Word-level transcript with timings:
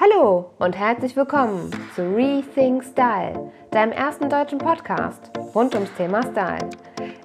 Hallo 0.00 0.52
und 0.60 0.78
herzlich 0.78 1.16
willkommen 1.16 1.72
zu 1.96 2.02
Rethink 2.14 2.84
Style, 2.84 3.50
deinem 3.72 3.90
ersten 3.90 4.30
deutschen 4.30 4.58
Podcast 4.58 5.32
rund 5.56 5.74
ums 5.74 5.92
Thema 5.96 6.22
Style. 6.22 6.70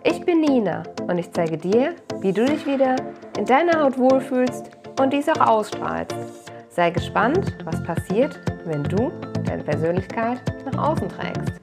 Ich 0.03 0.25
bin 0.25 0.41
Nina 0.41 0.81
und 1.07 1.19
ich 1.19 1.31
zeige 1.31 1.55
dir, 1.55 1.93
wie 2.21 2.33
du 2.33 2.43
dich 2.43 2.65
wieder 2.65 2.95
in 3.37 3.45
deiner 3.45 3.79
Haut 3.83 3.99
wohlfühlst 3.99 4.71
und 4.99 5.13
dies 5.13 5.29
auch 5.29 5.47
ausstrahlst. 5.47 6.15
Sei 6.69 6.89
gespannt, 6.89 7.55
was 7.63 7.83
passiert, 7.83 8.39
wenn 8.65 8.81
du 8.81 9.11
deine 9.45 9.63
Persönlichkeit 9.63 10.41
nach 10.65 10.93
außen 10.93 11.09
trägst. 11.09 11.61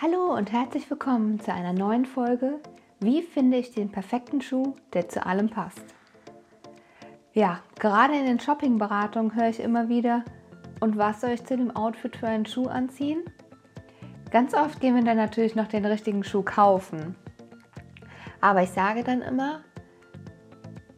Hallo 0.00 0.32
und 0.36 0.52
herzlich 0.52 0.88
willkommen 0.88 1.40
zu 1.40 1.52
einer 1.52 1.72
neuen 1.72 2.04
Folge. 2.04 2.60
Wie 3.00 3.20
finde 3.20 3.56
ich 3.56 3.72
den 3.72 3.90
perfekten 3.90 4.40
Schuh, 4.40 4.76
der 4.92 5.08
zu 5.08 5.26
allem 5.26 5.50
passt? 5.50 5.95
Ja, 7.36 7.58
gerade 7.78 8.14
in 8.14 8.24
den 8.24 8.40
Shoppingberatungen 8.40 9.34
höre 9.34 9.50
ich 9.50 9.60
immer 9.60 9.90
wieder, 9.90 10.24
und 10.80 10.96
was 10.96 11.20
soll 11.20 11.32
ich 11.32 11.44
zu 11.44 11.54
dem 11.54 11.70
Outfit 11.76 12.16
für 12.16 12.26
einen 12.28 12.46
Schuh 12.46 12.66
anziehen? 12.66 13.24
Ganz 14.30 14.54
oft 14.54 14.80
gehen 14.80 14.94
wir 14.94 15.04
dann 15.04 15.18
natürlich 15.18 15.54
noch 15.54 15.66
den 15.66 15.84
richtigen 15.84 16.24
Schuh 16.24 16.40
kaufen. 16.40 17.14
Aber 18.40 18.62
ich 18.62 18.70
sage 18.70 19.04
dann 19.04 19.20
immer, 19.20 19.60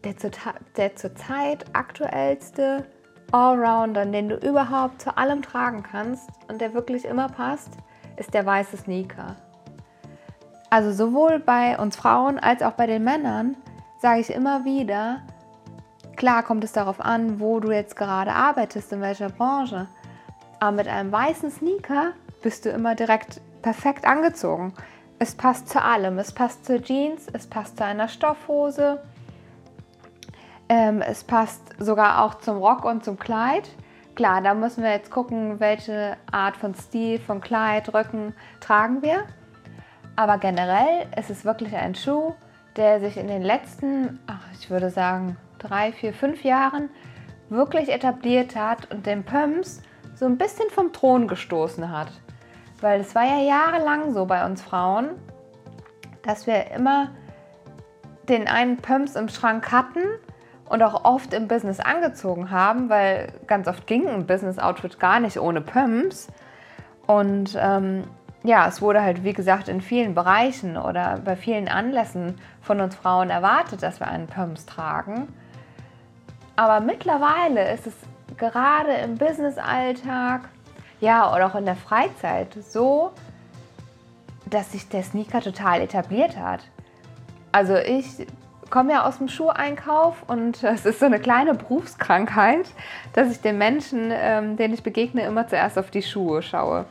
der, 0.05 0.16
zur, 0.16 0.30
der 0.77 0.95
zurzeit 0.95 1.64
aktuellste 1.73 2.86
Allrounder, 3.33 4.06
den 4.06 4.28
du 4.28 4.36
überhaupt 4.36 5.02
zu 5.02 5.19
allem 5.19 5.42
tragen 5.42 5.83
kannst 5.83 6.30
und 6.48 6.61
der 6.61 6.73
wirklich 6.73 7.05
immer 7.05 7.27
passt, 7.27 7.73
ist 8.16 8.33
der 8.33 8.47
weiße 8.47 8.77
Sneaker. 8.77 9.34
Also 10.70 10.92
sowohl 10.92 11.41
bei 11.41 11.77
uns 11.80 11.97
Frauen 11.97 12.39
als 12.39 12.62
auch 12.62 12.75
bei 12.75 12.86
den 12.86 13.02
Männern 13.02 13.56
sage 14.00 14.20
ich 14.20 14.30
immer 14.30 14.64
wieder, 14.64 15.23
Klar 16.18 16.42
kommt 16.42 16.64
es 16.64 16.72
darauf 16.72 17.00
an, 17.00 17.38
wo 17.38 17.60
du 17.60 17.70
jetzt 17.70 17.95
gerade 17.95 18.32
arbeitest, 18.32 18.92
in 18.92 19.00
welcher 19.00 19.28
Branche. 19.28 19.86
Aber 20.58 20.72
mit 20.72 20.88
einem 20.88 21.12
weißen 21.12 21.48
Sneaker 21.48 22.10
bist 22.42 22.64
du 22.64 22.70
immer 22.70 22.97
direkt 22.97 23.41
perfekt 23.62 24.05
angezogen. 24.05 24.75
Es 25.20 25.36
passt 25.36 25.69
zu 25.69 25.80
allem. 25.80 26.19
Es 26.19 26.33
passt 26.33 26.66
zur 26.66 26.83
Jeans, 26.83 27.28
es 27.33 27.47
passt 27.47 27.77
zu 27.77 27.84
einer 27.84 28.08
Stoffhose, 28.08 29.00
ähm, 30.69 31.02
es 31.02 31.22
passt 31.22 31.62
sogar 31.78 32.25
auch 32.25 32.34
zum 32.34 32.56
Rock 32.56 32.84
und 32.84 33.05
zum 33.05 33.16
Kleid. 33.16 33.70
Klar, 34.16 34.42
da 34.42 34.55
müssen 34.55 34.82
wir 34.82 34.91
jetzt 34.91 35.12
gucken, 35.12 35.60
welche 35.60 36.16
Art 36.32 36.56
von 36.56 36.75
Stil, 36.75 37.20
von 37.20 37.41
Kleid, 37.41 37.94
Rücken 37.94 38.34
tragen 38.58 39.03
wir. 39.03 39.22
Aber 40.16 40.38
generell 40.38 41.06
ist 41.16 41.30
es 41.30 41.44
wirklich 41.44 41.77
ein 41.77 41.94
Schuh, 41.94 42.34
der 42.75 42.98
sich 42.98 43.16
in 43.16 43.28
den 43.28 43.42
letzten, 43.42 44.19
ach, 44.27 44.42
ich 44.58 44.69
würde 44.69 44.91
sagen, 44.91 45.36
drei, 45.59 45.92
vier, 45.92 46.12
fünf 46.12 46.45
Jahren 46.45 46.91
wirklich 47.48 47.89
etabliert 47.91 48.56
hat 48.56 48.91
und 48.92 49.06
den 49.06 49.25
Pumps 49.25 49.83
so 50.15 50.27
ein 50.27 50.37
bisschen 50.39 50.69
vom 50.70 50.92
Thron 50.92 51.28
gestoßen 51.28 51.91
hat. 51.91 52.09
Weil 52.81 53.00
es 53.00 53.15
war 53.15 53.25
ja 53.25 53.41
jahrelang 53.41 54.12
so 54.12 54.27
bei 54.27 54.45
uns 54.45 54.62
Frauen, 54.62 55.11
dass 56.23 56.47
wir 56.47 56.70
immer 56.70 57.11
den 58.28 58.47
einen 58.47 58.77
Pumps 58.77 59.17
im 59.17 59.28
Schrank 59.28 59.73
hatten 59.73 60.03
und 60.69 60.83
auch 60.83 61.05
oft 61.05 61.33
im 61.33 61.48
Business 61.48 61.81
angezogen 61.81 62.50
haben, 62.50 62.89
weil 62.91 63.33
ganz 63.47 63.69
oft 63.69 63.87
ging 63.87 64.06
ein 64.06 64.27
Business-Outfit 64.27 65.00
gar 65.00 65.19
nicht 65.20 65.39
ohne 65.41 65.61
Pumps. 65.61 66.28
Und 67.06 67.56
ähm, 67.59 68.05
ja, 68.45 68.69
es 68.69 68.83
wurde 68.83 69.03
halt, 69.03 69.25
wie 69.25 69.33
gesagt, 69.33 69.69
in 69.69 69.81
vielen 69.81 70.15
Bereichen 70.15 70.77
oder 70.77 71.20
bei 71.25 71.37
vielen 71.37 71.69
Anlässen 71.69 72.37
von 72.61 72.81
uns 72.81 72.95
Frauen 72.95 73.31
erwartet, 73.31 73.83
dass 73.83 73.98
wir 74.00 74.09
einen 74.09 74.27
Pumps 74.27 74.67
tragen. 74.67 75.28
Aber 76.59 76.81
mittlerweile 76.81 77.73
ist 77.73 77.87
es 77.87 77.95
gerade 78.37 78.91
im 79.05 79.17
Business-Alltag, 79.17 80.41
ja, 81.00 81.33
oder 81.33 81.47
auch 81.47 81.55
in 81.55 81.65
der 81.65 81.77
Freizeit 81.77 82.48
so, 82.69 83.12
dass 84.45 84.73
sich 84.73 84.89
der 84.89 85.05
Sneaker 85.05 85.41
total 85.41 85.81
etabliert 85.83 86.37
hat. 86.37 86.62
Also 87.53 87.77
ich 87.77 88.27
komme 88.71 88.94
ja 88.94 89.06
aus 89.06 89.19
dem 89.19 89.28
Schuheinkauf 89.28 90.25
und 90.27 90.60
es 90.65 90.84
ist 90.84 90.99
so 90.99 91.06
eine 91.06 91.21
kleine 91.21 91.55
Berufskrankheit, 91.55 92.69
dass 93.12 93.31
ich 93.31 93.41
den 93.41 93.56
Menschen, 93.56 94.11
ähm, 94.11 94.56
denen 94.56 94.75
ich 94.75 94.82
begegne, 94.82 95.22
immer 95.27 95.47
zuerst 95.47 95.78
auf 95.78 95.93
die 95.93 96.03
Schuhe 96.03 96.43
schaue. 96.43 96.87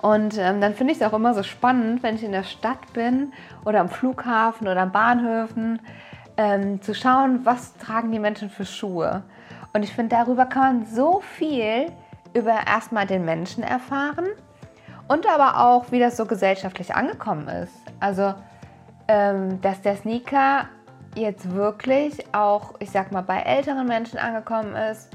Und 0.00 0.36
ähm, 0.36 0.60
dann 0.60 0.74
finde 0.74 0.94
ich 0.94 1.00
es 1.00 1.06
auch 1.06 1.12
immer 1.12 1.32
so 1.32 1.44
spannend, 1.44 2.02
wenn 2.02 2.16
ich 2.16 2.24
in 2.24 2.32
der 2.32 2.42
Stadt 2.42 2.92
bin 2.92 3.32
oder 3.64 3.78
am 3.78 3.88
Flughafen 3.88 4.66
oder 4.66 4.80
am 4.80 4.90
Bahnhöfen, 4.90 5.78
ähm, 6.42 6.82
zu 6.82 6.92
schauen, 6.92 7.44
was 7.44 7.74
tragen 7.74 8.10
die 8.10 8.18
Menschen 8.18 8.50
für 8.50 8.66
Schuhe. 8.66 9.22
Und 9.72 9.84
ich 9.84 9.94
finde, 9.94 10.16
darüber 10.16 10.44
kann 10.46 10.78
man 10.78 10.86
so 10.86 11.20
viel 11.20 11.86
über 12.34 12.66
erstmal 12.66 13.06
den 13.06 13.24
Menschen 13.24 13.62
erfahren 13.62 14.26
und 15.06 15.26
aber 15.28 15.60
auch, 15.60 15.92
wie 15.92 16.00
das 16.00 16.16
so 16.16 16.26
gesellschaftlich 16.26 16.94
angekommen 16.94 17.46
ist. 17.46 17.72
Also, 18.00 18.34
ähm, 19.06 19.60
dass 19.60 19.82
der 19.82 19.96
Sneaker 19.96 20.66
jetzt 21.14 21.52
wirklich 21.54 22.34
auch, 22.34 22.74
ich 22.80 22.90
sag 22.90 23.12
mal, 23.12 23.22
bei 23.22 23.38
älteren 23.40 23.86
Menschen 23.86 24.18
angekommen 24.18 24.74
ist, 24.74 25.10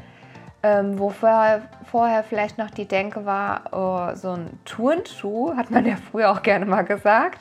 ähm, 0.64 0.98
wo 0.98 1.10
vorher, 1.10 1.64
vorher, 1.92 2.24
vielleicht 2.24 2.58
noch 2.58 2.70
die 2.70 2.88
Denke 2.88 3.26
war, 3.26 3.64
oh, 3.72 4.16
so 4.16 4.32
ein 4.32 4.60
Turnschuh, 4.64 5.56
hat 5.58 5.72
man 5.72 5.86
ja 5.86 5.96
früher 6.12 6.32
auch 6.32 6.42
gerne 6.42 6.66
mal 6.66 6.84
gesagt, 6.84 7.40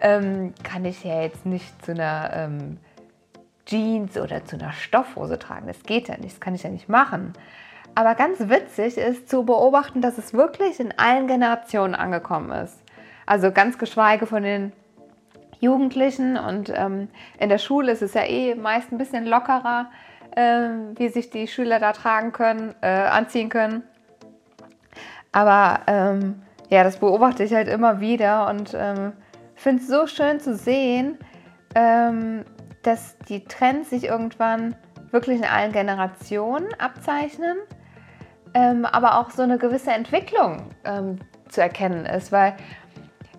ähm, 0.00 0.52
kann 0.64 0.84
ich 0.84 1.04
ja 1.04 1.22
jetzt 1.22 1.46
nicht 1.46 1.84
zu 1.84 1.92
einer 1.92 2.30
ähm, 2.34 2.78
Jeans 3.66 4.18
oder 4.18 4.44
zu 4.44 4.56
einer 4.56 4.72
Stoffhose 4.72 5.38
tragen. 5.38 5.66
Das 5.66 5.82
geht 5.82 6.08
ja 6.08 6.16
nicht, 6.16 6.34
das 6.34 6.40
kann 6.40 6.54
ich 6.54 6.62
ja 6.62 6.70
nicht 6.70 6.88
machen. 6.88 7.32
Aber 7.94 8.14
ganz 8.14 8.40
witzig 8.48 8.98
ist 8.98 9.28
zu 9.28 9.44
beobachten, 9.44 10.00
dass 10.00 10.18
es 10.18 10.34
wirklich 10.34 10.80
in 10.80 10.92
allen 10.98 11.26
Generationen 11.26 11.94
angekommen 11.94 12.50
ist. 12.50 12.82
Also 13.26 13.52
ganz 13.52 13.78
geschweige 13.78 14.26
von 14.26 14.42
den 14.42 14.72
Jugendlichen 15.60 16.36
und 16.36 16.72
ähm, 16.74 17.08
in 17.38 17.48
der 17.48 17.58
Schule 17.58 17.92
ist 17.92 18.02
es 18.02 18.14
ja 18.14 18.24
eh 18.24 18.54
meist 18.54 18.92
ein 18.92 18.98
bisschen 18.98 19.24
lockerer, 19.24 19.90
äh, 20.36 20.68
wie 20.96 21.08
sich 21.08 21.30
die 21.30 21.46
Schüler 21.46 21.78
da 21.78 21.92
tragen 21.92 22.32
können, 22.32 22.74
äh, 22.82 22.88
anziehen 22.88 23.48
können. 23.48 23.82
Aber 25.32 25.80
ähm, 25.86 26.42
ja, 26.68 26.84
das 26.84 26.98
beobachte 26.98 27.44
ich 27.44 27.54
halt 27.54 27.68
immer 27.68 28.00
wieder 28.00 28.48
und 28.48 28.74
ähm, 28.76 29.12
finde 29.54 29.82
es 29.82 29.88
so 29.88 30.06
schön 30.06 30.40
zu 30.40 30.54
sehen, 30.54 31.18
ähm, 31.74 32.44
dass 32.86 33.16
die 33.28 33.44
Trends 33.44 33.90
sich 33.90 34.04
irgendwann 34.04 34.76
wirklich 35.10 35.38
in 35.38 35.44
allen 35.44 35.72
Generationen 35.72 36.68
abzeichnen, 36.78 37.56
ähm, 38.54 38.84
aber 38.84 39.18
auch 39.18 39.30
so 39.30 39.42
eine 39.42 39.58
gewisse 39.58 39.92
Entwicklung 39.92 40.70
ähm, 40.84 41.18
zu 41.48 41.60
erkennen 41.60 42.06
ist, 42.06 42.32
weil 42.32 42.56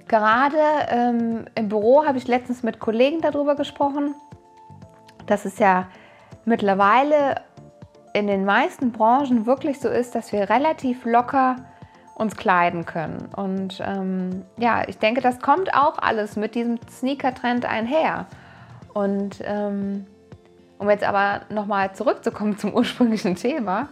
gerade 0.07 0.57
ähm, 0.89 1.45
im 1.55 1.69
Büro 1.69 2.05
habe 2.05 2.17
ich 2.17 2.28
letztens 2.28 2.63
mit 2.63 2.79
Kollegen 2.79 3.22
darüber 3.22 3.55
gesprochen, 3.55 4.16
dass 5.25 5.45
es 5.45 5.59
ja 5.59 5.88
mittlerweile 6.45 7.41
in 8.13 8.28
den 8.28 8.45
meisten 8.45 8.91
Branchen 8.91 9.45
wirklich 9.45 9.79
so 9.79 9.89
ist, 9.89 10.16
dass 10.16 10.31
wir 10.31 10.50
relativ 10.50 11.05
locker 11.05 11.57
uns 12.16 12.38
kleiden 12.38 12.85
können. 12.85 13.29
Und 13.35 13.81
ähm, 13.85 14.45
ja, 14.57 14.88
ich 14.88 14.97
denke, 14.97 15.19
das 15.19 15.39
kommt 15.39 15.73
auch 15.73 15.97
alles 15.97 16.38
mit 16.38 16.55
diesem 16.55 16.79
Sneaker-Trend 16.89 17.66
einher. 17.66 18.28
Und 18.95 19.41
ähm, 19.44 20.06
um 20.78 20.89
jetzt 20.89 21.03
aber 21.03 21.41
nochmal 21.50 21.94
zurückzukommen 21.94 22.57
zum 22.57 22.73
ursprünglichen 22.73 23.35
Thema, 23.35 23.89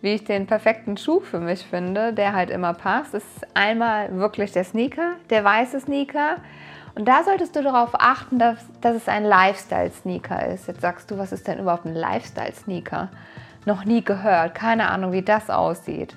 wie 0.00 0.14
ich 0.14 0.24
den 0.24 0.48
perfekten 0.48 0.96
Schuh 0.96 1.20
für 1.20 1.38
mich 1.38 1.64
finde, 1.64 2.12
der 2.12 2.32
halt 2.32 2.50
immer 2.50 2.74
passt, 2.74 3.14
ist 3.14 3.26
einmal 3.54 4.12
wirklich 4.16 4.50
der 4.50 4.64
Sneaker, 4.64 5.12
der 5.30 5.44
weiße 5.44 5.78
Sneaker. 5.80 6.38
Und 6.96 7.06
da 7.06 7.22
solltest 7.22 7.54
du 7.54 7.62
darauf 7.62 7.90
achten, 7.92 8.40
dass, 8.40 8.58
dass 8.80 8.96
es 8.96 9.06
ein 9.06 9.24
Lifestyle-Sneaker 9.24 10.48
ist. 10.48 10.66
Jetzt 10.66 10.80
sagst 10.80 11.08
du, 11.12 11.16
was 11.16 11.30
ist 11.30 11.46
denn 11.46 11.60
überhaupt 11.60 11.84
ein 11.84 11.94
Lifestyle-Sneaker? 11.94 13.08
Noch 13.66 13.84
nie 13.84 14.02
gehört, 14.02 14.56
keine 14.56 14.90
Ahnung, 14.90 15.12
wie 15.12 15.22
das 15.22 15.48
aussieht. 15.48 16.16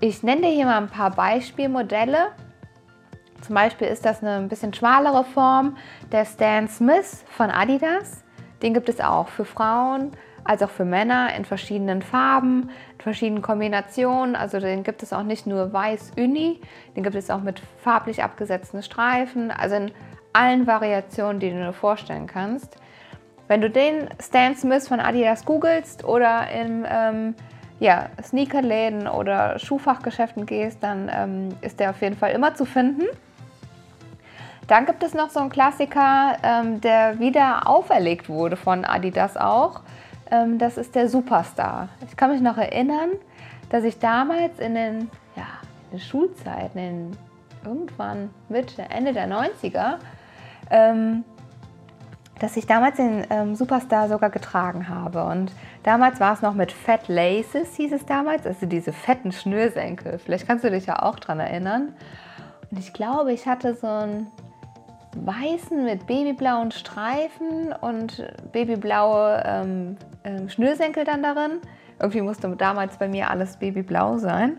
Ich 0.00 0.22
nenne 0.22 0.42
dir 0.42 0.48
hier 0.50 0.64
mal 0.64 0.78
ein 0.78 0.88
paar 0.88 1.10
Beispielmodelle 1.10 2.28
zum 3.42 3.54
Beispiel 3.54 3.88
ist 3.88 4.04
das 4.04 4.22
eine 4.22 4.36
ein 4.36 4.48
bisschen 4.48 4.72
schmalere 4.74 5.24
Form 5.24 5.76
der 6.12 6.24
Stan 6.24 6.68
Smith 6.68 7.24
von 7.28 7.50
Adidas. 7.50 8.24
Den 8.62 8.74
gibt 8.74 8.88
es 8.88 9.00
auch 9.00 9.28
für 9.28 9.44
Frauen 9.44 10.12
als 10.46 10.62
auch 10.62 10.70
für 10.70 10.84
Männer 10.84 11.34
in 11.36 11.44
verschiedenen 11.44 12.02
Farben, 12.02 12.70
in 12.92 13.00
verschiedenen 13.00 13.42
Kombinationen. 13.42 14.36
Also 14.36 14.60
den 14.60 14.84
gibt 14.84 15.02
es 15.02 15.12
auch 15.12 15.22
nicht 15.22 15.46
nur 15.46 15.72
weiß 15.72 16.12
uni, 16.16 16.60
den 16.94 17.02
gibt 17.02 17.16
es 17.16 17.30
auch 17.30 17.40
mit 17.40 17.60
farblich 17.78 18.22
abgesetzten 18.22 18.82
Streifen, 18.82 19.50
also 19.50 19.76
in 19.76 19.90
allen 20.32 20.66
Variationen, 20.66 21.40
die 21.40 21.50
du 21.50 21.56
dir 21.56 21.72
vorstellen 21.72 22.26
kannst. 22.26 22.76
Wenn 23.48 23.60
du 23.60 23.70
den 23.70 24.08
Stan 24.20 24.56
Smith 24.56 24.88
von 24.88 25.00
Adidas 25.00 25.44
googelst 25.44 26.04
oder 26.04 26.48
in 26.50 26.86
ähm, 26.88 27.34
ja, 27.78 28.08
Sneakerläden 28.22 29.06
oder 29.06 29.58
Schuhfachgeschäften 29.58 30.46
gehst, 30.46 30.82
dann 30.82 31.10
ähm, 31.12 31.48
ist 31.60 31.78
der 31.78 31.90
auf 31.90 32.00
jeden 32.02 32.16
Fall 32.16 32.32
immer 32.32 32.54
zu 32.54 32.64
finden. 32.64 33.04
Dann 34.66 34.84
gibt 34.86 35.02
es 35.02 35.14
noch 35.14 35.30
so 35.30 35.40
einen 35.40 35.50
Klassiker, 35.50 36.36
ähm, 36.42 36.80
der 36.80 37.18
wieder 37.20 37.68
auferlegt 37.68 38.28
wurde 38.28 38.56
von 38.56 38.84
Adidas 38.84 39.36
auch. 39.36 39.82
Ähm, 40.30 40.58
das 40.58 40.76
ist 40.76 40.94
der 40.94 41.08
Superstar. 41.08 41.88
Ich 42.08 42.16
kann 42.16 42.32
mich 42.32 42.40
noch 42.40 42.58
erinnern, 42.58 43.10
dass 43.70 43.84
ich 43.84 43.98
damals 43.98 44.58
in 44.58 44.74
den, 44.74 45.10
ja, 45.36 45.46
in 45.84 45.98
den 45.98 46.00
Schulzeiten, 46.00 46.78
in 46.78 47.16
irgendwann 47.64 48.30
Mitte, 48.48 48.82
Ende 48.82 49.12
der 49.12 49.28
90er, 49.28 49.96
ähm, 50.70 51.24
dass 52.40 52.56
ich 52.56 52.66
damals 52.66 52.96
den 52.96 53.24
ähm, 53.30 53.54
Superstar 53.54 54.08
sogar 54.08 54.30
getragen 54.30 54.88
habe. 54.88 55.24
Und 55.24 55.52
damals 55.84 56.18
war 56.20 56.34
es 56.34 56.42
noch 56.42 56.54
mit 56.54 56.72
Fat 56.72 57.08
Laces, 57.08 57.76
hieß 57.76 57.92
es 57.92 58.04
damals, 58.04 58.46
also 58.46 58.66
diese 58.66 58.92
fetten 58.92 59.32
Schnürsenkel. 59.32 60.18
Vielleicht 60.18 60.46
kannst 60.46 60.64
du 60.64 60.70
dich 60.70 60.86
ja 60.86 61.02
auch 61.02 61.18
dran 61.18 61.40
erinnern. 61.40 61.94
Und 62.70 62.78
ich 62.78 62.92
glaube, 62.92 63.32
ich 63.32 63.46
hatte 63.46 63.74
so 63.74 63.86
einen 63.86 64.26
weißen 65.24 65.84
mit 65.84 66.06
babyblauen 66.06 66.70
Streifen 66.70 67.72
und 67.80 68.26
babyblaue 68.52 69.42
ähm, 69.44 69.96
äh, 70.22 70.48
Schnürsenkel 70.48 71.04
dann 71.04 71.22
darin. 71.22 71.60
Irgendwie 71.98 72.20
musste 72.20 72.54
damals 72.56 72.98
bei 72.98 73.08
mir 73.08 73.30
alles 73.30 73.56
babyblau 73.56 74.18
sein. 74.18 74.58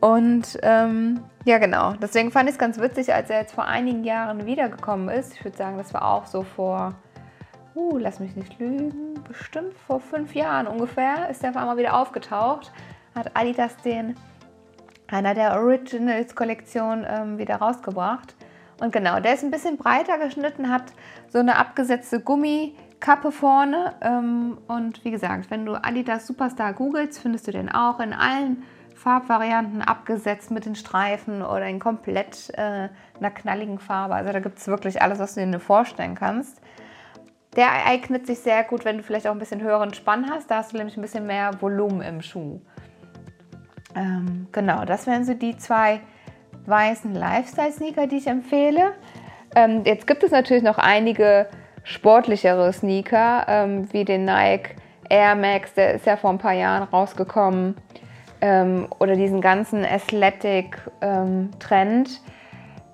Und 0.00 0.58
ähm, 0.62 1.20
ja, 1.44 1.58
genau. 1.58 1.92
Deswegen 2.02 2.30
fand 2.30 2.48
ich 2.48 2.54
es 2.54 2.58
ganz 2.58 2.78
witzig, 2.78 3.14
als 3.14 3.30
er 3.30 3.40
jetzt 3.40 3.54
vor 3.54 3.66
einigen 3.66 4.04
Jahren 4.04 4.44
wiedergekommen 4.44 5.08
ist. 5.08 5.34
Ich 5.34 5.44
würde 5.44 5.56
sagen, 5.56 5.78
das 5.78 5.94
war 5.94 6.04
auch 6.04 6.26
so 6.26 6.42
vor 6.42 6.94
uh, 7.74 7.98
lass 7.98 8.20
mich 8.20 8.36
nicht 8.36 8.58
lügen, 8.58 9.22
bestimmt 9.26 9.74
vor 9.86 10.00
fünf 10.00 10.34
Jahren 10.34 10.66
ungefähr 10.66 11.28
ist 11.30 11.42
der 11.42 11.50
auf 11.50 11.56
einmal 11.56 11.76
wieder 11.76 11.98
aufgetaucht. 11.98 12.72
Hat 13.14 13.30
Adidas 13.34 13.76
den, 13.78 14.16
einer 15.08 15.34
der 15.34 15.60
Originals-Kollektion 15.60 17.06
ähm, 17.08 17.38
wieder 17.38 17.56
rausgebracht. 17.56 18.34
Und 18.80 18.92
genau, 18.92 19.20
der 19.20 19.34
ist 19.34 19.44
ein 19.44 19.50
bisschen 19.50 19.76
breiter 19.76 20.18
geschnitten, 20.18 20.70
hat 20.70 20.92
so 21.28 21.38
eine 21.38 21.56
abgesetzte 21.56 22.20
Gummikappe 22.20 23.32
vorne. 23.32 23.94
Ähm, 24.00 24.58
und 24.66 25.04
wie 25.04 25.10
gesagt, 25.10 25.50
wenn 25.50 25.64
du 25.64 25.74
Adidas 25.74 26.26
Superstar 26.26 26.72
googelst, 26.72 27.20
findest 27.20 27.46
du 27.46 27.52
den 27.52 27.70
auch 27.70 28.00
in 28.00 28.12
allen 28.12 28.64
Farbvarianten 28.94 29.82
abgesetzt 29.82 30.50
mit 30.50 30.66
den 30.66 30.76
Streifen 30.76 31.42
oder 31.42 31.66
in 31.66 31.78
komplett 31.78 32.50
äh, 32.54 32.88
einer 33.18 33.30
knalligen 33.30 33.78
Farbe. 33.78 34.14
Also 34.14 34.32
da 34.32 34.40
gibt 34.40 34.58
es 34.58 34.66
wirklich 34.66 35.02
alles, 35.02 35.18
was 35.18 35.34
du 35.34 35.46
dir 35.46 35.60
vorstellen 35.60 36.14
kannst. 36.14 36.60
Der 37.56 37.86
eignet 37.86 38.26
sich 38.26 38.40
sehr 38.40 38.64
gut, 38.64 38.84
wenn 38.84 38.96
du 38.96 39.02
vielleicht 39.02 39.26
auch 39.26 39.32
ein 39.32 39.38
bisschen 39.38 39.60
höheren 39.60 39.94
Spann 39.94 40.30
hast. 40.30 40.50
Da 40.50 40.56
hast 40.56 40.72
du 40.72 40.76
nämlich 40.76 40.96
ein 40.96 41.02
bisschen 41.02 41.26
mehr 41.26 41.60
Volumen 41.60 42.00
im 42.00 42.22
Schuh. 42.22 42.60
Ähm, 43.94 44.48
genau, 44.50 44.84
das 44.84 45.06
wären 45.06 45.24
so 45.24 45.34
die 45.34 45.56
zwei 45.56 46.00
weißen 46.66 47.14
Lifestyle-Sneaker, 47.14 48.06
die 48.06 48.16
ich 48.16 48.26
empfehle. 48.26 48.92
Ähm, 49.54 49.82
jetzt 49.84 50.06
gibt 50.06 50.22
es 50.22 50.30
natürlich 50.30 50.62
noch 50.62 50.78
einige 50.78 51.48
sportlichere 51.84 52.72
Sneaker, 52.72 53.44
ähm, 53.48 53.92
wie 53.92 54.04
den 54.04 54.24
Nike 54.24 54.76
Air 55.08 55.34
Max, 55.34 55.74
der 55.74 55.94
ist 55.94 56.06
ja 56.06 56.16
vor 56.16 56.30
ein 56.30 56.38
paar 56.38 56.54
Jahren 56.54 56.84
rausgekommen. 56.84 57.76
Ähm, 58.40 58.88
oder 58.98 59.16
diesen 59.16 59.40
ganzen 59.40 59.84
Athletic-Trend. 59.84 61.00
Ähm, 61.00 62.06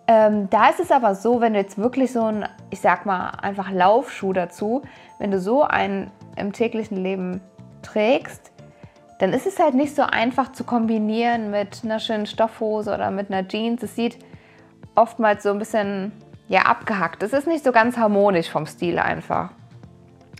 ähm, 0.06 0.50
da 0.50 0.68
ist 0.70 0.80
es 0.80 0.90
aber 0.90 1.14
so, 1.14 1.40
wenn 1.40 1.52
du 1.54 1.60
jetzt 1.60 1.78
wirklich 1.78 2.12
so 2.12 2.24
ein, 2.24 2.44
ich 2.70 2.80
sag 2.80 3.06
mal, 3.06 3.30
einfach 3.42 3.70
Laufschuh 3.70 4.32
dazu, 4.32 4.82
wenn 5.18 5.30
du 5.30 5.38
so 5.38 5.62
einen 5.62 6.10
im 6.36 6.52
täglichen 6.52 6.96
Leben 6.96 7.40
trägst, 7.82 8.50
dann 9.20 9.32
ist 9.32 9.46
es 9.46 9.58
halt 9.58 9.74
nicht 9.74 9.94
so 9.94 10.02
einfach 10.02 10.52
zu 10.52 10.64
kombinieren 10.64 11.50
mit 11.50 11.82
einer 11.84 12.00
schönen 12.00 12.26
Stoffhose 12.26 12.92
oder 12.92 13.10
mit 13.10 13.30
einer 13.30 13.46
Jeans. 13.46 13.82
Es 13.82 13.94
sieht 13.94 14.18
oftmals 14.94 15.42
so 15.42 15.50
ein 15.50 15.58
bisschen 15.58 16.12
ja, 16.48 16.62
abgehackt. 16.62 17.22
Es 17.22 17.32
ist 17.32 17.46
nicht 17.46 17.64
so 17.64 17.70
ganz 17.70 17.96
harmonisch 17.96 18.50
vom 18.50 18.66
Stil 18.66 18.98
einfach. 18.98 19.52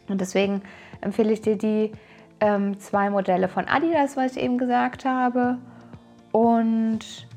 Und 0.09 0.21
deswegen 0.21 0.63
empfehle 1.01 1.33
ich 1.33 1.41
dir 1.41 1.57
die 1.57 1.93
ähm, 2.41 2.81
zwei 2.81 3.11
Modelle 3.11 3.49
von 3.49 3.69
Adidas, 3.69 4.17
was 4.17 4.37
ich 4.37 4.43
eben 4.43 4.59
gesagt 4.59 5.05
habe. 5.05 5.59
Und 6.33 7.29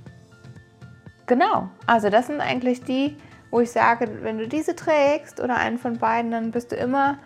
Genau, 1.26 1.70
also 1.88 2.10
das 2.10 2.28
sind 2.28 2.42
eigentlich 2.42 2.84
die, 2.84 3.16
wo 3.50 3.62
ich 3.62 3.72
sage, 3.72 4.10
wenn 4.22 4.38
du 4.38 4.48
diese 4.48 4.76
trägst 4.76 5.40
oder 5.40 5.56
einen 5.56 5.78
von 5.78 5.98
beiden, 5.98 6.32
dann 6.32 6.52
bist 6.52 6.72
du 6.72 6.76
immer 6.76 7.18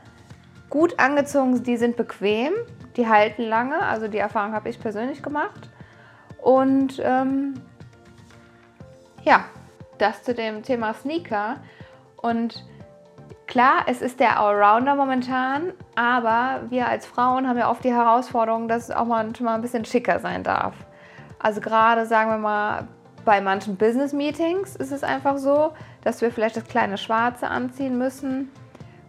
gut 0.69 0.99
angezogen. 0.99 1.63
Die 1.63 1.77
sind 1.77 1.97
bequem, 1.97 2.53
die 2.97 3.07
halten 3.07 3.43
lange. 3.43 3.81
Also 3.81 4.07
die 4.07 4.17
Erfahrung 4.17 4.53
habe 4.53 4.69
ich 4.69 4.79
persönlich 4.79 5.23
gemacht. 5.23 5.69
Und 6.41 7.01
ähm, 7.03 7.53
ja, 9.23 9.45
das 9.97 10.23
zu 10.23 10.33
dem 10.33 10.63
Thema 10.63 10.93
Sneaker. 10.93 11.57
Und 12.17 12.65
klar, 13.45 13.85
es 13.87 14.01
ist 14.01 14.19
der 14.19 14.39
Allrounder 14.39 14.95
momentan, 14.95 15.73
aber 15.95 16.61
wir 16.69 16.87
als 16.87 17.05
Frauen 17.05 17.47
haben 17.47 17.57
ja 17.57 17.69
oft 17.69 17.83
die 17.83 17.93
Herausforderung, 17.93 18.67
dass 18.67 18.89
es 18.89 18.91
auch 18.91 19.05
manchmal 19.05 19.55
ein 19.55 19.61
bisschen 19.61 19.85
schicker 19.85 20.19
sein 20.19 20.43
darf. 20.43 20.75
Also 21.39 21.61
gerade 21.61 22.05
sagen 22.05 22.31
wir 22.31 22.37
mal 22.37 22.87
bei 23.25 23.41
manchen 23.41 23.75
Business 23.75 24.13
Meetings 24.13 24.75
ist 24.75 24.91
es 24.91 25.03
einfach 25.03 25.37
so, 25.37 25.73
dass 26.01 26.21
wir 26.21 26.31
vielleicht 26.31 26.55
das 26.55 26.63
kleine 26.63 26.97
Schwarze 26.97 27.47
anziehen 27.47 27.97
müssen 27.97 28.49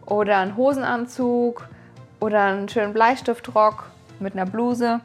oder 0.06 0.38
einen 0.38 0.56
Hosenanzug 0.56 1.68
oder 2.20 2.44
einen 2.44 2.68
schönen 2.68 2.92
Bleistiftrock 2.92 3.90
mit 4.18 4.34
einer 4.34 4.46
Bluse. 4.46 5.00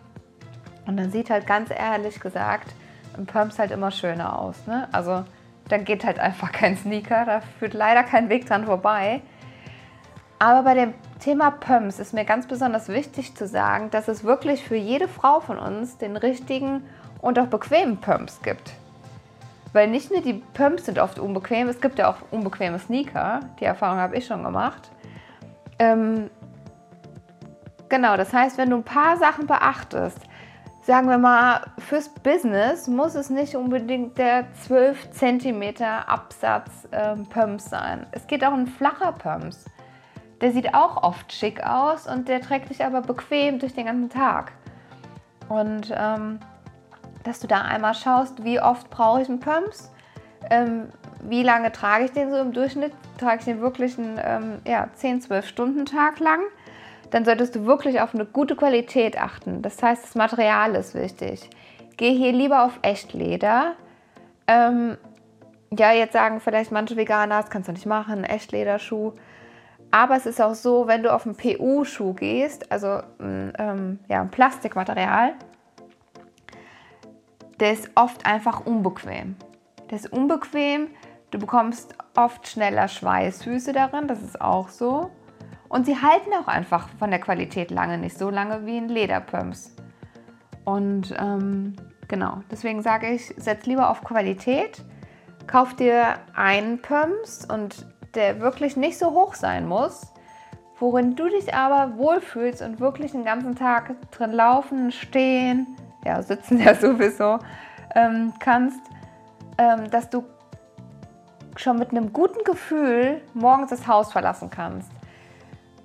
Und 0.85 0.97
dann 0.97 1.11
sieht 1.11 1.29
halt 1.29 1.47
ganz 1.47 1.69
ehrlich 1.69 2.19
gesagt 2.19 2.73
ein 3.17 3.25
Pumps 3.25 3.59
halt 3.59 3.71
immer 3.71 3.91
schöner 3.91 4.37
aus. 4.39 4.55
Ne? 4.65 4.87
Also 4.91 5.23
dann 5.69 5.85
geht 5.85 6.03
halt 6.03 6.19
einfach 6.19 6.51
kein 6.51 6.77
Sneaker, 6.77 7.25
da 7.25 7.41
führt 7.59 7.73
leider 7.73 8.03
kein 8.03 8.29
Weg 8.29 8.45
dran 8.47 8.65
vorbei. 8.65 9.21
Aber 10.39 10.63
bei 10.63 10.73
dem 10.73 10.93
Thema 11.19 11.51
Pumps 11.51 11.99
ist 11.99 12.13
mir 12.13 12.25
ganz 12.25 12.47
besonders 12.47 12.89
wichtig 12.89 13.33
zu 13.35 13.47
sagen, 13.47 13.89
dass 13.91 14.09
es 14.09 14.25
wirklich 14.25 14.63
für 14.63 14.75
jede 14.75 15.07
Frau 15.07 15.39
von 15.39 15.57
uns 15.57 15.97
den 15.97 16.17
richtigen 16.17 16.83
und 17.21 17.39
auch 17.39 17.47
bequemen 17.47 17.97
Pumps 17.97 18.41
gibt. 18.41 18.73
Weil 19.71 19.87
nicht 19.87 20.11
nur 20.11 20.21
die 20.21 20.43
Pumps 20.53 20.85
sind 20.85 20.99
oft 20.99 21.17
unbequem, 21.17 21.69
es 21.69 21.79
gibt 21.79 21.97
ja 21.97 22.09
auch 22.09 22.17
unbequeme 22.29 22.77
Sneaker. 22.77 23.39
Die 23.59 23.65
Erfahrung 23.65 23.99
habe 23.99 24.17
ich 24.17 24.25
schon 24.25 24.43
gemacht. 24.43 24.91
Ähm, 25.79 26.29
genau, 27.89 28.17
das 28.17 28.33
heißt, 28.33 28.57
wenn 28.57 28.69
du 28.69 28.77
ein 28.77 28.83
paar 28.83 29.17
Sachen 29.17 29.47
beachtest, 29.47 30.19
sagen 30.81 31.07
wir 31.07 31.17
mal, 31.17 31.61
fürs 31.79 32.09
Business 32.09 32.87
muss 32.87 33.15
es 33.15 33.29
nicht 33.29 33.55
unbedingt 33.55 34.17
der 34.17 34.45
12 34.53 35.11
cm 35.11 35.83
Absatz 35.83 36.87
ähm, 36.91 37.25
Pumps 37.27 37.69
sein. 37.69 38.05
Es 38.11 38.27
geht 38.27 38.43
auch 38.43 38.53
ein 38.53 38.67
flacher 38.67 39.13
Pumps. 39.13 39.65
Der 40.41 40.51
sieht 40.51 40.73
auch 40.73 41.01
oft 41.03 41.31
schick 41.31 41.63
aus 41.65 42.05
und 42.05 42.27
der 42.27 42.41
trägt 42.41 42.67
sich 42.67 42.83
aber 42.83 43.01
bequem 43.01 43.59
durch 43.59 43.73
den 43.73 43.85
ganzen 43.85 44.09
Tag. 44.09 44.51
Und 45.47 45.93
ähm, 45.95 46.39
dass 47.23 47.39
du 47.39 47.47
da 47.47 47.61
einmal 47.61 47.93
schaust, 47.93 48.43
wie 48.43 48.59
oft 48.59 48.89
brauche 48.89 49.21
ich 49.21 49.29
einen 49.29 49.39
Pumps, 49.39 49.93
ähm, 50.49 50.89
wie 51.21 51.43
lange 51.43 51.71
trage 51.71 52.05
ich 52.05 52.11
den 52.11 52.29
so 52.29 52.37
im 52.37 52.51
Durchschnitt, 52.51 52.91
trage 53.17 53.39
ich 53.39 53.45
den 53.45 53.61
wirklich 53.61 53.97
einen 53.97 54.19
ähm, 54.21 54.61
ja, 54.67 54.89
10-12 54.99 55.43
Stunden 55.43 55.85
Tag 55.85 56.19
lang, 56.19 56.41
dann 57.13 57.25
solltest 57.25 57.55
du 57.55 57.67
wirklich 57.67 58.01
auf 58.01 58.15
eine 58.15 58.25
gute 58.25 58.55
Qualität 58.55 59.21
achten. 59.21 59.61
Das 59.61 59.81
heißt, 59.83 60.03
das 60.03 60.15
Material 60.15 60.73
ist 60.73 60.95
wichtig. 60.95 61.47
Geh 61.95 62.11
hier 62.17 62.31
lieber 62.31 62.65
auf 62.65 62.79
Echtleder. 62.81 63.73
Ähm, 64.47 64.97
ja, 65.69 65.91
jetzt 65.91 66.13
sagen 66.13 66.39
vielleicht 66.39 66.71
manche 66.71 66.97
Veganer, 66.97 67.41
das 67.41 67.51
kannst 67.51 67.67
du 67.67 67.73
nicht 67.73 67.85
machen, 67.85 68.23
Echtlederschuh. 68.23 69.13
Aber 69.91 70.15
es 70.15 70.25
ist 70.25 70.41
auch 70.41 70.55
so, 70.55 70.87
wenn 70.87 71.03
du 71.03 71.13
auf 71.13 71.27
einen 71.27 71.35
PU-Schuh 71.35 72.15
gehst, 72.15 72.71
also 72.71 73.01
ähm, 73.19 73.99
ja, 74.09 74.21
ein 74.21 74.31
Plastikmaterial, 74.31 75.33
der 77.59 77.73
ist 77.73 77.91
oft 77.93 78.25
einfach 78.25 78.65
unbequem. 78.65 79.35
Der 79.91 79.97
ist 79.99 80.11
unbequem, 80.11 80.87
du 81.29 81.37
bekommst 81.37 81.93
oft 82.15 82.47
schneller 82.47 82.87
Schweißfüße 82.87 83.71
darin, 83.71 84.07
das 84.07 84.23
ist 84.23 84.41
auch 84.41 84.69
so. 84.69 85.11
Und 85.73 85.87
sie 85.87 85.99
halten 85.99 86.29
auch 86.39 86.47
einfach 86.47 86.87
von 86.99 87.09
der 87.09 87.19
Qualität 87.19 87.71
lange 87.71 87.97
nicht 87.97 88.15
so 88.15 88.29
lange 88.29 88.63
wie 88.67 88.77
ein 88.77 88.89
Lederpumps. 88.89 89.75
Und 90.65 91.15
ähm, 91.17 91.75
genau, 92.07 92.43
deswegen 92.51 92.83
sage 92.83 93.09
ich, 93.09 93.33
setz 93.37 93.65
lieber 93.65 93.89
auf 93.89 94.03
Qualität. 94.03 94.83
Kauf 95.47 95.75
dir 95.75 96.19
einen 96.35 96.79
Pumps 96.79 97.43
und 97.51 97.87
der 98.13 98.39
wirklich 98.39 98.77
nicht 98.77 98.99
so 98.99 99.13
hoch 99.13 99.33
sein 99.33 99.67
muss, 99.67 100.13
worin 100.77 101.15
du 101.15 101.27
dich 101.27 101.55
aber 101.55 101.97
wohlfühlst 101.97 102.61
und 102.61 102.79
wirklich 102.79 103.13
den 103.13 103.25
ganzen 103.25 103.55
Tag 103.55 103.95
drin 104.11 104.31
laufen, 104.31 104.91
stehen, 104.91 105.65
ja, 106.05 106.21
sitzen 106.21 106.59
ja 106.63 106.75
sowieso, 106.75 107.39
ähm, 107.95 108.31
kannst, 108.37 108.79
ähm, 109.57 109.89
dass 109.89 110.07
du 110.11 110.23
schon 111.55 111.79
mit 111.79 111.89
einem 111.89 112.13
guten 112.13 112.43
Gefühl 112.43 113.21
morgens 113.33 113.71
das 113.71 113.87
Haus 113.87 114.11
verlassen 114.11 114.51
kannst. 114.51 114.91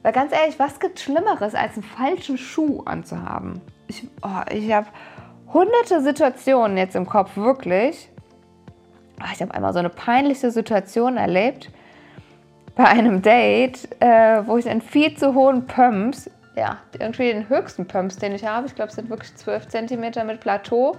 Weil 0.03 0.13
ganz 0.13 0.33
ehrlich, 0.33 0.59
was 0.59 0.81
gibt 0.81 1.01
Schlimmeres, 1.01 1.55
als 1.55 1.75
einen 1.75 1.83
falschen 1.83 2.39
Schuh 2.39 2.83
anzuhaben? 2.85 3.61
Ich, 3.89 4.07
oh, 4.23 4.53
ich 4.53 4.73
habe 4.73 4.87
hunderte 5.53 6.01
Situationen 6.03 6.77
jetzt 6.77 6.95
im 6.95 7.07
Kopf, 7.07 7.37
wirklich. 7.37 8.11
Oh, 9.21 9.29
ich 9.33 9.43
habe 9.43 9.53
einmal 9.55 9.73
so 9.73 9.79
eine 9.81 9.91
peinliche 9.91 10.51
Situation 10.51 11.17
erlebt 11.17 11.71
bei 12.77 12.85
einem 12.85 13.23
Date, 13.23 13.89
äh, 14.01 14.47
wo 14.47 14.57
ich 14.57 14.69
einen 14.69 14.83
viel 14.83 15.17
zu 15.17 15.35
hohen 15.35 15.67
Pumps 15.67 16.31
ja, 16.59 16.79
irgendwie 16.99 17.33
den 17.33 17.49
höchsten 17.49 17.87
Pumps, 17.87 18.17
den 18.17 18.35
ich 18.35 18.45
habe. 18.45 18.67
Ich 18.67 18.75
glaube, 18.75 18.89
es 18.89 18.97
sind 18.97 19.09
wirklich 19.09 19.35
12 19.37 19.69
cm 19.69 20.27
mit 20.27 20.41
Plateau. 20.41 20.97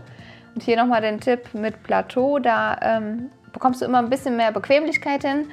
Und 0.55 0.63
hier 0.63 0.77
nochmal 0.77 1.01
den 1.01 1.19
Tipp 1.19 1.53
mit 1.53 1.83
Plateau, 1.83 2.39
da 2.39 2.77
ähm, 2.81 3.29
bekommst 3.51 3.81
du 3.81 3.85
immer 3.85 3.99
ein 3.99 4.09
bisschen 4.09 4.37
mehr 4.37 4.51
Bequemlichkeit 4.51 5.23
hin, 5.23 5.47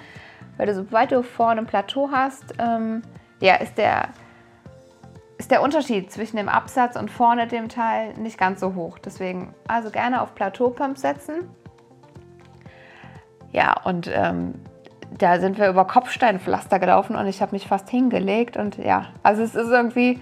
weil 0.56 0.66
du 0.66 0.74
sobald 0.74 1.12
du 1.12 1.22
vorne 1.22 1.60
ein 1.60 1.66
Plateau 1.66 2.08
hast, 2.10 2.54
ähm, 2.58 3.02
ja, 3.40 3.56
ist 3.56 3.76
der, 3.78 4.08
ist 5.38 5.50
der 5.50 5.62
Unterschied 5.62 6.10
zwischen 6.10 6.36
dem 6.36 6.48
Absatz 6.48 6.96
und 6.96 7.10
vorne 7.10 7.46
dem 7.46 7.68
Teil 7.68 8.14
nicht 8.14 8.38
ganz 8.38 8.60
so 8.60 8.74
hoch. 8.74 8.98
Deswegen 8.98 9.54
also 9.68 9.90
gerne 9.90 10.22
auf 10.22 10.34
Plateau-Pumps 10.34 11.02
setzen. 11.02 11.48
Ja, 13.52 13.74
und 13.84 14.10
ähm, 14.12 14.54
da 15.18 15.38
sind 15.38 15.58
wir 15.58 15.68
über 15.68 15.86
Kopfsteinpflaster 15.86 16.78
gelaufen 16.78 17.16
und 17.16 17.26
ich 17.26 17.40
habe 17.40 17.52
mich 17.52 17.66
fast 17.66 17.88
hingelegt. 17.88 18.56
Und 18.56 18.76
ja, 18.78 19.06
also 19.22 19.42
es 19.42 19.54
ist 19.54 19.68
irgendwie 19.68 20.20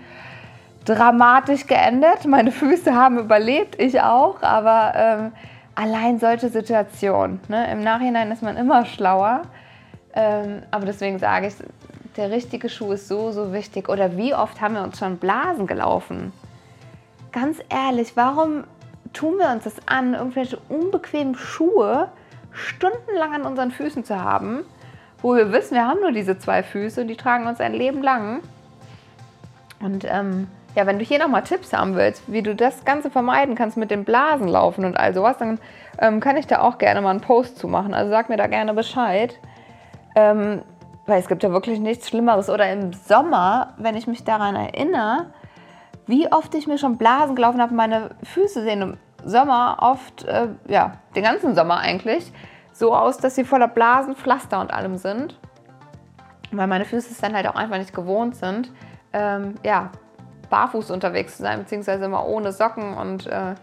dramatisch 0.85 1.67
geendet. 1.67 2.27
Meine 2.27 2.53
Füße 2.53 2.95
haben 2.95 3.19
überlebt, 3.19 3.81
ich 3.81 4.01
auch, 4.01 4.43
aber 4.43 4.93
ähm, 4.97 5.33
allein 5.75 6.19
solche 6.19 6.49
Situationen. 6.49 7.41
Ne? 7.49 7.71
Im 7.73 7.83
Nachhinein 7.83 8.31
ist 8.31 8.43
man 8.43 8.57
immer 8.57 8.85
schlauer. 8.85 9.43
Ähm, 10.15 10.63
aber 10.71 10.87
deswegen 10.87 11.19
sage 11.19 11.49
ich, 11.49 11.55
der 12.17 12.31
richtige 12.31 12.69
Schuh 12.69 12.93
ist 12.93 13.09
so, 13.09 13.33
so 13.33 13.53
wichtig. 13.53 13.89
Oder 13.89 14.17
wie 14.17 14.35
oft 14.35 14.61
haben 14.61 14.75
wir 14.75 14.83
uns 14.83 14.99
schon 14.99 15.19
Blasen 15.19 15.67
gelaufen? 15.67 16.33
Ganz 17.33 17.59
ehrlich, 17.69 18.17
warum 18.17 18.65
tun 19.13 19.39
wir 19.39 19.51
uns 19.51 19.65
das 19.65 19.75
an, 19.87 20.15
irgendwelche 20.15 20.59
unbequemen 20.69 21.35
Schuhe 21.35 22.09
stundenlang 22.53 23.35
an 23.35 23.43
unseren 23.43 23.71
Füßen 23.71 24.05
zu 24.05 24.23
haben, 24.23 24.65
wo 25.23 25.35
wir 25.35 25.53
wissen, 25.53 25.75
wir 25.75 25.87
haben 25.87 26.01
nur 26.01 26.13
diese 26.13 26.39
zwei 26.39 26.63
Füße 26.63 27.01
und 27.01 27.09
die 27.09 27.17
tragen 27.17 27.47
uns 27.47 27.61
ein 27.61 27.73
Leben 27.73 28.03
lang. 28.03 28.41
Und 29.81 30.05
ähm, 30.09 30.49
ja, 30.75 30.87
wenn 30.87 30.99
du 30.99 31.05
hier 31.05 31.19
nochmal 31.19 31.43
Tipps 31.43 31.73
haben 31.73 31.95
willst, 31.95 32.23
wie 32.27 32.43
du 32.43 32.55
das 32.55 32.85
Ganze 32.85 33.11
vermeiden 33.11 33.55
kannst 33.55 33.77
mit 33.77 33.91
dem 33.91 34.05
Blasenlaufen 34.05 34.85
und 34.85 34.97
all 34.97 35.15
sowas, 35.15 35.39
dann 35.39 35.59
ähm, 35.99 36.21
kann 36.21 36.37
ich 36.37 36.47
da 36.47 36.61
auch 36.61 36.79
gerne 36.79 37.01
mal 37.01 37.11
einen 37.11 37.21
Post 37.21 37.59
zu 37.59 37.69
machen. 37.69 37.95
Also 37.95 38.11
sag 38.11 38.29
mir 38.29 38.37
da 38.37 38.47
gerne 38.47 38.75
Bescheid. 38.75 39.39
Ähm, 40.17 40.63
weil 41.07 41.21
es 41.21 41.29
gibt 41.29 41.43
ja 41.43 41.51
wirklich 41.53 41.81
nichts 41.81 42.09
Schlimmeres. 42.09 42.49
Oder 42.49 42.73
im 42.73 42.93
Sommer, 42.93 43.75
wenn 43.77 43.97
ich 43.97 44.07
mich 44.07 44.25
daran 44.25 44.57
erinnere, 44.57 45.27
wie 46.07 46.31
oft 46.31 46.55
ich 46.55 46.67
mir 46.67 46.79
schon 46.79 46.99
Blasen 46.99 47.37
gelaufen 47.37 47.61
habe, 47.61 47.75
meine 47.75 48.11
Füße 48.23 48.63
sehen 48.63 48.83
im 48.83 48.97
Sommer 49.25 49.79
oft, 49.81 50.25
äh, 50.25 50.49
ja, 50.69 50.99
den 51.17 51.23
ganzen 51.23 51.55
Sommer 51.55 51.79
eigentlich, 51.79 52.31
so 52.73 52.95
aus, 52.95 53.19
dass 53.19 53.35
sie 53.35 53.45
voller 53.45 53.69
Blasen, 53.69 54.15
Pflaster 54.15 54.61
und 54.61 54.73
allem 54.73 54.97
sind. 54.97 55.39
Weil 56.53 56.67
meine 56.67 56.85
Füße 56.85 57.11
es 57.11 57.21
dann 57.21 57.35
halt 57.35 57.47
auch 57.47 57.55
einfach 57.55 57.79
nicht 57.79 57.95
gewohnt 57.95 58.37
sind, 58.37 58.71
ähm, 59.13 59.55
ja, 59.65 59.91
barfuß 60.51 60.91
unterwegs 60.91 61.37
zu 61.37 61.43
sein, 61.43 61.61
beziehungsweise 61.61 62.05
immer 62.05 62.27
ohne 62.27 62.53
Socken 62.53 62.95
und 62.95 63.27
äh, 63.27 63.55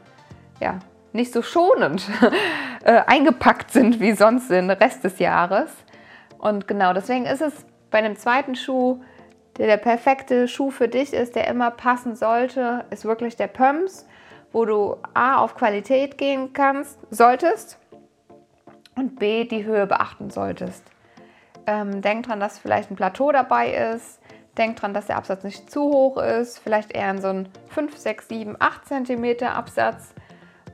ja, 0.59 0.79
nicht 1.13 1.31
so 1.31 1.41
schonend 1.41 2.09
äh, 2.83 3.01
eingepackt 3.05 3.71
sind 3.71 3.99
wie 3.99 4.13
sonst 4.13 4.49
den 4.49 4.69
Rest 4.69 5.03
des 5.03 5.19
Jahres. 5.19 5.71
Und 6.41 6.67
genau 6.67 6.91
deswegen 6.91 7.27
ist 7.27 7.41
es 7.41 7.53
bei 7.91 7.99
einem 7.99 8.15
zweiten 8.15 8.55
Schuh, 8.55 8.99
der 9.57 9.67
der 9.67 9.77
perfekte 9.77 10.47
Schuh 10.47 10.71
für 10.71 10.87
dich 10.87 11.13
ist, 11.13 11.35
der 11.35 11.47
immer 11.47 11.69
passen 11.69 12.15
sollte, 12.15 12.83
ist 12.89 13.05
wirklich 13.05 13.35
der 13.35 13.45
Pumps, 13.45 14.07
wo 14.51 14.65
du 14.65 14.97
A 15.13 15.37
auf 15.37 15.53
Qualität 15.55 16.17
gehen 16.17 16.51
kannst, 16.51 16.97
solltest 17.11 17.77
und 18.95 19.19
B 19.19 19.45
die 19.45 19.65
Höhe 19.65 19.85
beachten 19.85 20.31
solltest. 20.31 20.83
Ähm, 21.67 22.01
denk 22.01 22.25
dran, 22.25 22.39
dass 22.39 22.57
vielleicht 22.57 22.89
ein 22.89 22.95
Plateau 22.95 23.31
dabei 23.31 23.73
ist. 23.93 24.19
Denk 24.57 24.77
dran, 24.77 24.95
dass 24.95 25.05
der 25.05 25.17
Absatz 25.17 25.43
nicht 25.43 25.69
zu 25.69 25.83
hoch 25.83 26.17
ist, 26.17 26.57
vielleicht 26.57 26.91
eher 26.91 27.11
in 27.11 27.21
so 27.21 27.27
ein 27.27 27.49
5, 27.69 27.95
6, 27.95 28.27
7, 28.27 28.55
8 28.59 28.85
cm 28.87 29.43
Absatz. 29.43 30.15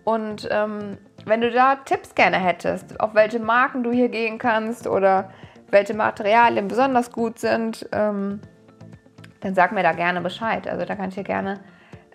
Und 0.06 0.48
ähm, 0.50 0.98
wenn 1.26 1.42
du 1.42 1.52
da 1.52 1.76
Tipps 1.76 2.16
gerne 2.16 2.38
hättest, 2.38 3.02
auf 3.02 3.16
welche 3.16 3.40
Marken 3.40 3.84
du 3.84 3.92
hier 3.92 4.08
gehen 4.08 4.38
kannst 4.38 4.88
oder 4.88 5.30
welche 5.70 5.94
Materialien 5.94 6.68
besonders 6.68 7.12
gut 7.12 7.40
sind, 7.40 7.88
ähm, 7.92 8.42
dann 9.42 9.56
sag 9.56 9.72
mir 9.72 9.84
da 9.84 9.94
gerne 9.94 10.22
Bescheid. 10.22 10.68
Also 10.68 10.86
da 10.86 10.96
kann 10.96 11.10
ich 11.10 11.16
dir 11.16 11.24
gerne 11.24 11.60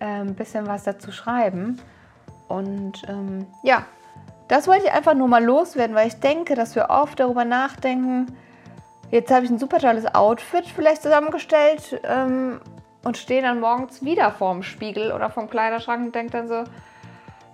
äh, 0.00 0.04
ein 0.04 0.35
bisschen 0.35 0.66
was 0.66 0.85
dazu 0.85 1.12
schreiben. 1.12 1.80
Und 2.49 3.02
ähm, 3.09 3.47
ja, 3.62 3.85
das 4.49 4.66
wollte 4.66 4.85
ich 4.85 4.92
einfach 4.92 5.14
nur 5.14 5.28
mal 5.28 5.42
loswerden, 5.42 5.97
weil 5.97 6.09
ich 6.09 6.21
denke, 6.21 6.54
dass 6.54 6.75
wir 6.75 6.90
oft 6.90 7.21
darüber 7.21 7.44
nachdenken, 7.44 8.26
jetzt 9.11 9.32
habe 9.32 9.44
ich 9.44 9.50
ein 9.50 9.59
super 9.59 9.78
tolles 9.78 10.14
Outfit 10.14 10.66
vielleicht 10.66 11.02
zusammengestellt 11.02 12.00
ähm, 12.04 12.61
und 13.04 13.16
stehe 13.16 13.42
dann 13.42 13.61
morgens 13.61 14.04
wieder 14.04 14.30
vorm 14.30 14.62
Spiegel 14.62 15.12
oder 15.12 15.30
vorm 15.30 15.49
Kleiderschrank 15.49 16.06
und 16.06 16.14
denke 16.14 16.32
dann 16.32 16.49
so, 16.49 16.64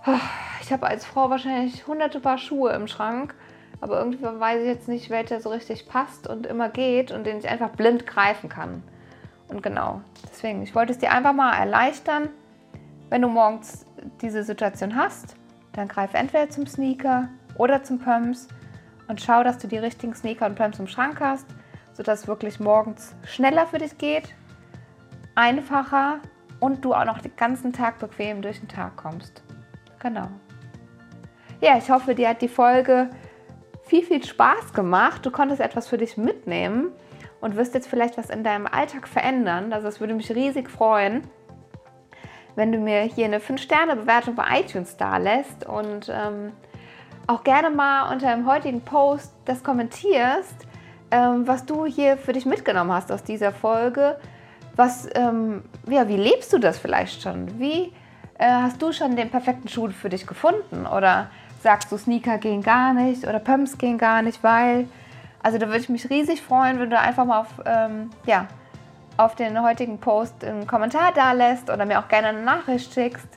oh, 0.07 0.21
ich 0.63 0.73
habe 0.73 0.87
als 0.87 1.05
Frau 1.05 1.31
wahrscheinlich 1.31 1.87
hunderte 1.87 2.21
Paar 2.21 2.39
Schuhe 2.39 2.73
im 2.73 2.89
Schrank 2.89 3.35
aber 3.81 3.99
irgendwie 3.99 4.25
weiß 4.25 4.63
ich 4.63 4.69
jetzt 4.69 4.89
nicht, 4.89 5.11
welcher 5.11 5.41
so 5.41 5.51
richtig 5.51 5.89
passt 5.89 6.27
und 6.27 6.47
immer 6.47 6.69
geht 6.69 7.13
und 7.13 7.25
den 7.25 7.39
ich 7.39 7.49
einfach 7.49 7.71
blind 7.71 8.07
greifen 8.07 8.49
kann. 8.49 8.83
Und 9.49 9.63
genau, 9.63 10.01
deswegen, 10.31 10.63
ich 10.63 10.75
wollte 10.75 10.93
es 10.93 10.99
dir 10.99 11.13
einfach 11.13 11.33
mal 11.33 11.57
erleichtern, 11.57 12.29
wenn 13.09 13.23
du 13.23 13.29
morgens 13.29 13.87
diese 14.21 14.43
Situation 14.43 14.97
hast, 14.97 15.37
dann 15.73 15.89
greif 15.89 16.15
entweder 16.15 16.51
zum 16.51 16.67
Sneaker 16.67 17.29
oder 17.57 17.83
zum 17.83 17.99
Pumps 17.99 18.49
und 19.07 19.21
schau, 19.21 19.43
dass 19.43 19.59
du 19.59 19.69
die 19.69 19.79
richtigen 19.79 20.15
Sneaker 20.15 20.47
und 20.47 20.57
Pumps 20.57 20.79
im 20.79 20.87
Schrank 20.87 21.21
hast, 21.21 21.47
sodass 21.93 22.23
es 22.23 22.29
wirklich 22.29 22.61
morgens 22.61 23.15
schneller 23.25 23.67
für 23.67 23.79
dich 23.79 23.97
geht, 23.97 24.35
einfacher 25.35 26.19
und 26.61 26.85
du 26.85 26.95
auch 26.95 27.05
noch 27.05 27.21
den 27.21 27.35
ganzen 27.37 27.73
Tag 27.73 27.99
bequem 27.99 28.43
durch 28.43 28.59
den 28.61 28.69
Tag 28.69 28.97
kommst. 28.97 29.43
Genau. 30.01 30.29
Ja, 31.61 31.79
ich 31.79 31.91
hoffe, 31.91 32.15
dir 32.15 32.29
hat 32.29 32.43
die 32.43 32.49
Folge 32.49 33.11
viel, 33.89 34.05
viel 34.05 34.25
Spaß 34.25 34.75
gemacht. 34.75 35.25
Du 35.25 35.31
konntest 35.31 35.61
etwas 35.61 35.89
für 35.89 35.99
dich 35.99 36.17
mitnehmen 36.17 36.93
und 37.41 37.57
wirst 37.57 37.75
jetzt 37.75 37.89
vielleicht 37.89 38.19
was 38.19 38.31
in 38.31 38.45
deinem 38.45 38.67
Alltag 38.67 39.09
verändern. 39.09 39.73
Also 39.73 39.89
es 39.89 40.01
würde 40.01 40.15
mich 40.15 40.31
riesig 40.31 40.71
freuen, 40.71 41.23
wenn 42.55 42.71
du 42.71 42.79
mir 42.79 43.01
hier 43.03 43.25
eine 43.25 43.39
5-Sterne-Bewertung 43.39 44.35
bei 44.35 44.61
iTunes 44.61 44.97
da 44.97 45.17
lässt 45.17 45.65
und 45.65 46.11
ähm, 46.13 46.53
auch 47.27 47.45
gerne 47.45 47.71
mal 47.71 48.13
unter 48.13 48.35
dem 48.35 48.47
heutigen 48.47 48.81
Post 48.83 49.33
das 49.45 49.63
kommentierst, 49.63 50.67
ähm, 51.11 51.47
was 51.47 51.65
du 51.65 51.87
hier 51.87 52.17
für 52.17 52.33
dich 52.33 52.47
mitgenommen 52.47 52.93
hast 52.93 53.11
aus 53.11 53.23
dieser 53.23 53.53
Folge. 53.53 54.19
Was, 54.77 55.09
ähm, 55.15 55.65
ja, 55.89 56.09
wie 56.09 56.17
lebst 56.17 56.53
du 56.53 56.59
das 56.59 56.79
vielleicht 56.79 57.23
schon? 57.23 57.59
Wie 57.59 57.93
äh, 58.39 58.47
hast 58.49 58.83
du 58.83 58.93
schon 58.93 59.17
den 59.17 59.31
perfekten 59.31 59.69
Schuh 59.69 59.89
für 59.89 60.09
dich 60.09 60.27
gefunden? 60.27 60.87
Oder 60.87 61.31
sagst 61.63 61.91
du, 61.91 61.97
Sneaker 61.97 62.39
gehen 62.39 62.63
gar 62.63 62.93
nicht 62.93 63.27
oder 63.27 63.39
Pumps 63.39 63.79
gehen 63.79 63.99
gar 63.99 64.23
nicht, 64.23 64.43
weil. 64.43 64.87
Also 65.41 65.57
da 65.57 65.67
würde 65.67 65.79
ich 65.79 65.89
mich 65.89 66.11
riesig 66.11 66.43
freuen, 66.43 66.81
wenn 66.81 66.91
du 66.91 66.99
einfach 66.99 67.25
mal 67.25 67.39
auf, 67.39 67.63
ähm, 67.65 68.11
ja, 68.27 68.49
auf 69.17 69.37
den 69.37 69.63
heutigen 69.63 69.99
Post 69.99 70.45
einen 70.45 70.67
Kommentar 70.67 71.13
da 71.15 71.31
lässt 71.31 71.71
oder 71.71 71.87
mir 71.87 72.01
auch 72.01 72.09
gerne 72.09 72.29
eine 72.29 72.43
Nachricht 72.43 72.93
schickst. 72.93 73.29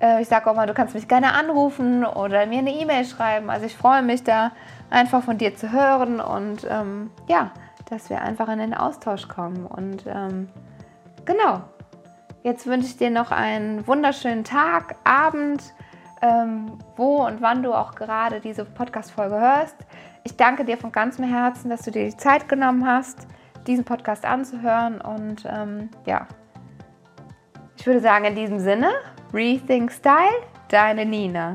Äh, 0.00 0.22
ich 0.22 0.28
sage 0.28 0.50
auch 0.50 0.54
mal, 0.54 0.66
du 0.66 0.74
kannst 0.74 0.94
mich 0.94 1.06
gerne 1.06 1.32
anrufen 1.34 2.04
oder 2.04 2.46
mir 2.46 2.60
eine 2.60 2.72
E-Mail 2.72 3.04
schreiben. 3.04 3.50
Also 3.50 3.66
ich 3.66 3.76
freue 3.76 4.02
mich 4.02 4.24
da 4.24 4.52
einfach 4.90 5.22
von 5.22 5.38
dir 5.38 5.54
zu 5.54 5.70
hören 5.70 6.20
und 6.20 6.66
ähm, 6.68 7.10
ja, 7.28 7.50
dass 7.90 8.10
wir 8.10 8.22
einfach 8.22 8.48
in 8.48 8.58
den 8.58 8.74
Austausch 8.74 9.28
kommen. 9.28 9.66
Und 9.66 10.04
ähm, 10.06 10.48
genau, 11.24 11.62
jetzt 12.42 12.66
wünsche 12.66 12.86
ich 12.86 12.96
dir 12.96 13.10
noch 13.10 13.30
einen 13.30 13.86
wunderschönen 13.86 14.44
Tag, 14.44 14.96
Abend 15.04 15.62
ähm, 16.24 16.78
wo 16.96 17.26
und 17.26 17.42
wann 17.42 17.62
du 17.62 17.74
auch 17.74 17.94
gerade 17.94 18.40
diese 18.40 18.64
Podcast-Folge 18.64 19.38
hörst. 19.38 19.76
Ich 20.24 20.36
danke 20.36 20.64
dir 20.64 20.78
von 20.78 20.90
ganzem 20.90 21.24
Herzen, 21.24 21.68
dass 21.68 21.82
du 21.82 21.90
dir 21.90 22.06
die 22.06 22.16
Zeit 22.16 22.48
genommen 22.48 22.86
hast, 22.86 23.26
diesen 23.66 23.84
Podcast 23.84 24.24
anzuhören. 24.24 25.00
Und 25.00 25.44
ähm, 25.46 25.90
ja, 26.06 26.26
ich 27.76 27.86
würde 27.86 28.00
sagen, 28.00 28.24
in 28.24 28.34
diesem 28.34 28.58
Sinne, 28.58 28.90
Rethink 29.34 29.92
Style, 29.92 30.40
deine 30.68 31.04
Nina. 31.04 31.54